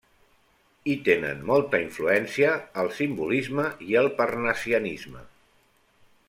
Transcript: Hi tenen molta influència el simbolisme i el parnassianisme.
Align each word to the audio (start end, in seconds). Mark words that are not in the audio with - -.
Hi 0.91 0.93
tenen 1.07 1.43
molta 1.49 1.81
influència 1.83 2.55
el 2.85 2.89
simbolisme 3.01 3.67
i 3.91 4.01
el 4.03 4.11
parnassianisme. 4.23 5.25